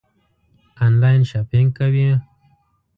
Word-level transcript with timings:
آنلاین 0.85 1.21
شاپنګ 1.29 1.67
کوئ؟ 1.77 2.05